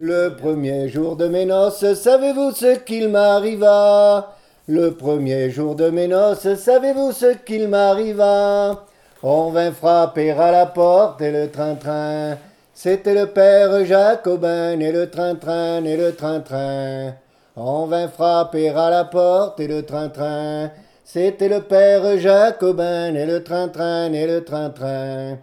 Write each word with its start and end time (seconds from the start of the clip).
Le 0.00 0.36
premier 0.36 0.88
jour 0.88 1.16
de 1.16 1.26
mes 1.26 1.44
noces, 1.44 1.94
savez-vous 1.94 2.52
ce 2.52 2.78
qu'il 2.78 3.08
m'arriva? 3.08 4.36
Le 4.68 4.92
premier 4.92 5.50
jour 5.50 5.74
de 5.74 5.90
mes 5.90 6.06
noces, 6.06 6.54
savez-vous 6.54 7.10
ce 7.10 7.34
qu'il 7.44 7.66
m'arriva? 7.66 8.84
On 9.24 9.50
vint 9.50 9.72
frapper 9.72 10.30
à 10.30 10.52
la 10.52 10.66
porte 10.66 11.20
et 11.20 11.32
le 11.32 11.50
train-train. 11.50 12.38
C'était 12.72 13.12
le 13.12 13.26
père 13.26 13.84
Jacobin 13.84 14.78
et 14.78 14.92
le 14.92 15.10
train-train 15.10 15.82
et 15.82 15.96
le 15.96 16.14
train-train. 16.14 17.14
On 17.56 17.86
vint 17.86 18.06
frapper 18.06 18.68
à 18.68 18.90
la 18.90 19.04
porte 19.04 19.58
et 19.58 19.66
le 19.66 19.82
train-train. 19.82 20.70
C'était 21.02 21.48
le 21.48 21.62
père 21.62 22.16
Jacobin 22.18 23.16
et 23.16 23.26
le 23.26 23.42
train-train 23.42 24.12
et 24.12 24.28
le 24.28 24.44
train-train. 24.44 25.38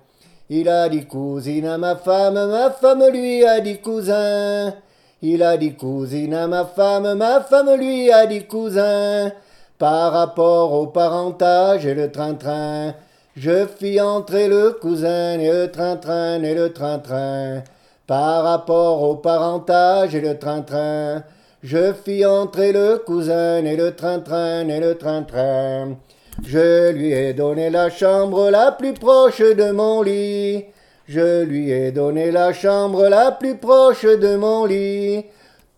Il 0.48 0.70
a 0.70 0.90
dit 0.90 1.08
cousine 1.08 1.66
à 1.66 1.80
ma 1.80 1.96
femme, 1.96 2.36
ma 2.36 2.70
femme 2.70 3.04
lui 3.12 3.44
a 3.44 3.60
dit 3.62 3.80
cousin. 3.80 4.76
Il 5.24 5.42
a 5.42 5.58
dit 5.58 5.74
cousine 5.74 6.36
à 6.36 6.46
ma 6.46 6.66
femme, 6.66 7.16
ma 7.16 7.42
femme 7.42 7.76
lui 7.80 8.12
a 8.12 8.28
dit 8.28 8.46
cousin. 8.46 9.32
Par 9.80 10.12
rapport 10.14 10.74
au 10.74 10.86
parentage 10.86 11.88
et 11.88 11.96
le 11.96 12.12
train-train, 12.12 12.94
je 13.36 13.66
fis 13.66 14.00
entrer 14.00 14.48
le 14.48 14.78
cousin 14.80 15.40
et 15.40 15.52
le 15.52 15.72
train-train 15.72 16.44
et 16.44 16.54
le 16.54 16.72
train-train. 16.72 17.64
Par 18.06 18.44
rapport 18.44 19.02
au 19.02 19.16
parentage 19.16 20.14
et 20.14 20.22
le 20.22 20.38
train-train, 20.38 21.24
je 21.64 21.92
fis 21.92 22.24
entrer 22.24 22.72
le 22.72 23.00
cousin 23.00 23.66
et 23.66 23.76
le 23.76 23.96
train-train 23.96 24.68
et 24.68 24.80
le 24.80 24.96
train-train. 24.96 25.98
Je 26.44 26.92
lui 26.92 27.14
ai 27.14 27.34
donné 27.34 27.70
la 27.70 27.90
chambre 27.90 28.50
la 28.50 28.74
plus 28.74 28.94
proche 28.94 29.40
de 29.40 29.72
mon 29.72 30.02
lit. 30.02 30.66
Je 31.08 31.44
lui 31.44 31.72
ai 31.72 31.92
donné 31.92 32.30
la 32.30 32.52
chambre 32.52 33.08
la 33.08 33.32
plus 33.32 33.56
proche 33.56 34.04
de 34.04 34.36
mon 34.36 34.66
lit. 34.66 35.24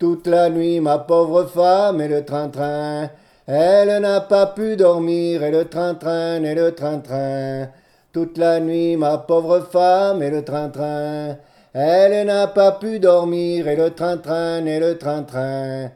Toute 0.00 0.26
la 0.26 0.50
nuit, 0.50 0.80
ma 0.80 0.98
pauvre 0.98 1.44
femme 1.44 2.00
et 2.00 2.08
le 2.08 2.24
train-train. 2.24 3.08
Elle 3.46 4.00
n'a 4.02 4.20
pas 4.20 4.46
pu 4.46 4.76
dormir 4.76 5.44
et 5.44 5.50
le 5.52 5.66
train-train 5.66 6.42
et 6.42 6.54
le 6.54 6.74
train-train. 6.74 7.68
Toute 8.12 8.36
la 8.36 8.58
nuit, 8.58 8.96
ma 8.96 9.18
pauvre 9.18 9.60
femme 9.70 10.22
et 10.22 10.30
le 10.30 10.42
train-train. 10.42 11.36
Elle 11.72 12.26
n'a 12.26 12.48
pas 12.48 12.72
pu 12.72 12.98
dormir 12.98 13.68
et 13.68 13.76
le 13.76 13.90
train-train 13.90 14.66
et 14.66 14.80
le 14.80 14.98
train-train. 14.98 15.90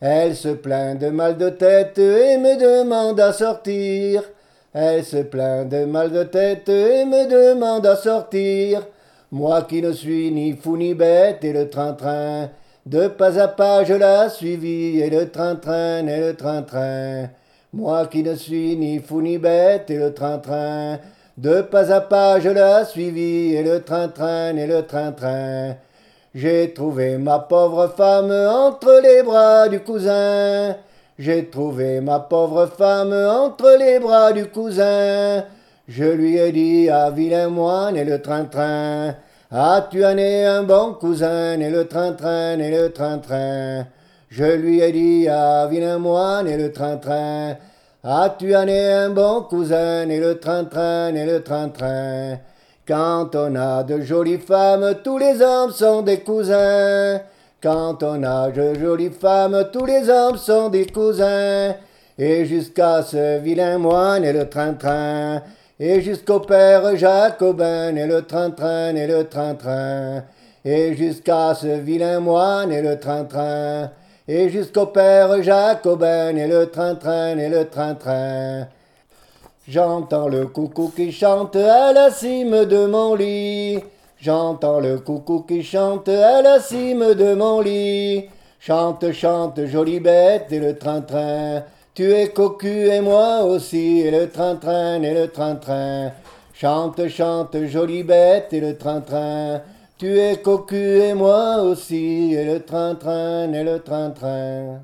Elle 0.00 0.36
se 0.36 0.48
plaint 0.48 0.98
de 1.00 1.08
mal 1.08 1.38
de 1.38 1.48
tête 1.48 1.98
et 1.98 2.36
me 2.36 2.58
demande 2.58 3.18
à 3.18 3.32
sortir. 3.32 4.22
Elle 4.74 5.02
se 5.04 5.22
plaint 5.22 5.66
de 5.66 5.86
mal 5.86 6.12
de 6.12 6.22
tête 6.22 6.68
et 6.68 7.06
me 7.06 7.26
demande 7.26 7.86
à 7.86 7.96
sortir. 7.96 8.86
Moi 9.32 9.62
qui 9.62 9.80
ne 9.80 9.92
suis 9.92 10.30
ni 10.30 10.52
fou 10.52 10.76
ni 10.76 10.92
bête 10.92 11.42
et 11.44 11.52
le 11.54 11.70
train-train. 11.70 12.50
De 12.84 13.08
pas 13.08 13.40
à 13.40 13.48
pas 13.48 13.84
je 13.84 13.94
la 13.94 14.28
suivis 14.28 15.00
et 15.00 15.08
le 15.08 15.30
train-train 15.30 16.06
et 16.06 16.20
le 16.20 16.36
train-train. 16.36 17.30
Moi 17.72 18.06
qui 18.06 18.22
ne 18.22 18.34
suis 18.34 18.76
ni 18.76 18.98
fou 18.98 19.22
ni 19.22 19.38
bête 19.38 19.90
et 19.90 19.96
le 19.96 20.12
train-train. 20.12 20.98
De 21.38 21.62
pas 21.62 21.90
à 21.90 22.02
pas 22.02 22.38
je 22.38 22.50
la 22.50 22.84
suivis 22.84 23.54
et 23.54 23.62
le 23.62 23.82
train-train 23.82 24.56
et 24.56 24.66
le 24.66 24.82
train-train. 24.82 25.76
J'ai 26.38 26.74
trouvé 26.74 27.16
ma 27.16 27.38
pauvre 27.38 27.94
femme 27.96 28.30
entre 28.30 29.00
les 29.02 29.22
bras 29.22 29.70
du 29.70 29.80
cousin. 29.80 30.76
J'ai 31.18 31.48
trouvé 31.48 32.02
ma 32.02 32.20
pauvre 32.20 32.66
femme 32.66 33.14
entre 33.14 33.74
les 33.78 33.98
bras 33.98 34.32
du 34.32 34.44
cousin. 34.44 35.44
Je 35.88 36.04
lui 36.04 36.36
ai 36.36 36.52
dit 36.52 36.90
à 36.90 37.08
vilain 37.08 37.48
moine 37.48 37.96
et 37.96 38.04
le 38.04 38.20
train-train. 38.20 39.14
Ah, 39.50 39.88
tu 39.90 40.04
en 40.04 40.18
es 40.18 40.44
un 40.44 40.62
bon 40.62 40.92
cousin 40.92 41.58
et 41.58 41.70
le 41.70 41.88
train-train 41.88 42.58
et 42.58 42.70
le 42.70 42.92
train-train? 42.92 43.86
Je 44.28 44.44
lui 44.44 44.80
ai 44.82 44.92
dit 44.92 45.26
à 45.30 45.66
vilain 45.68 45.96
moine 45.96 46.48
et 46.48 46.58
le 46.58 46.70
train-train. 46.70 47.56
Ah, 48.04 48.36
tu 48.38 48.54
en 48.54 48.68
es 48.68 48.92
un 48.92 49.08
bon 49.08 49.40
cousin 49.40 50.06
et 50.10 50.20
le 50.20 50.38
train-train 50.38 51.14
et 51.14 51.24
le 51.24 51.42
train-train? 51.42 52.36
Quand 52.86 53.34
on 53.34 53.56
a 53.56 53.82
de 53.82 54.00
jolies 54.00 54.38
femmes, 54.38 54.94
tous 55.02 55.18
les 55.18 55.42
hommes 55.42 55.72
sont 55.72 56.02
des 56.02 56.20
cousins. 56.20 57.20
Quand 57.60 58.00
on 58.04 58.22
a 58.22 58.48
de 58.50 58.74
jolies 58.74 59.10
femmes, 59.10 59.70
tous 59.72 59.86
les 59.86 60.08
hommes 60.08 60.36
sont 60.36 60.68
des 60.68 60.86
cousins. 60.86 61.74
Et 62.16 62.44
jusqu'à 62.44 63.02
ce 63.02 63.40
vilain 63.40 63.78
moine 63.78 64.24
et 64.24 64.32
le 64.32 64.48
train-train. 64.48 65.42
Et 65.80 66.00
jusqu'au 66.00 66.38
père 66.38 66.96
Jacobin 66.96 67.96
et 67.96 68.06
le 68.06 68.22
train-train 68.22 68.94
et 68.94 69.08
le 69.08 69.24
train-train. 69.24 70.22
Et 70.64 70.94
jusqu'à 70.94 71.54
ce 71.54 71.80
vilain 71.80 72.20
moine 72.20 72.70
et 72.70 72.82
le 72.82 73.00
train-train. 73.00 73.90
Et 74.28 74.48
jusqu'au 74.48 74.86
père 74.86 75.42
Jacobin 75.42 76.36
et 76.36 76.46
le 76.46 76.66
train-train 76.66 77.36
et 77.36 77.48
le 77.48 77.68
train-train. 77.68 78.68
J'entends 79.68 80.28
le 80.28 80.46
coucou 80.46 80.92
qui 80.94 81.10
chante 81.10 81.56
à 81.56 81.92
la 81.92 82.12
cime 82.12 82.66
de 82.66 82.86
mon 82.86 83.16
lit. 83.16 83.80
J'entends 84.16 84.78
le 84.78 85.00
coucou 85.00 85.40
qui 85.40 85.64
chante 85.64 86.08
à 86.08 86.40
la 86.40 86.60
cime 86.60 87.14
de 87.14 87.34
mon 87.34 87.60
lit. 87.60 88.26
Chante, 88.60 89.10
chante, 89.10 89.64
jolie 89.66 89.98
bête 89.98 90.52
et 90.52 90.60
le 90.60 90.78
train-train. 90.78 91.64
Tu 91.96 92.12
es 92.12 92.28
cocu 92.28 92.86
et 92.86 93.00
moi 93.00 93.42
aussi, 93.42 94.02
et 94.02 94.12
le 94.12 94.30
train-train 94.30 95.02
et 95.02 95.14
le 95.14 95.26
train-train. 95.32 96.12
Chante, 96.54 97.08
chante, 97.08 97.56
jolie 97.64 98.04
bête 98.04 98.52
et 98.52 98.60
le 98.60 98.76
train-train. 98.78 99.62
Tu 99.98 100.20
es 100.20 100.36
cocu 100.36 101.00
et 101.00 101.14
moi 101.14 101.62
aussi, 101.62 102.34
et 102.34 102.44
le 102.44 102.60
train-train 102.60 103.52
et 103.52 103.64
le 103.64 103.80
train-train. 103.80 104.80